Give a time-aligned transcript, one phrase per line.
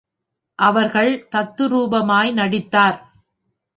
[0.59, 2.99] அவர்கள் தத்ரூபமாய் நடித்தார்.